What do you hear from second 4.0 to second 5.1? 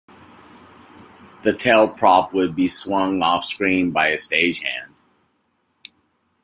a stage hand.